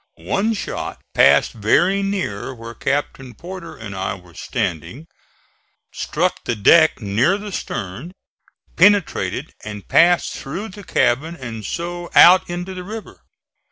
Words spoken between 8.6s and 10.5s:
penetrated and passed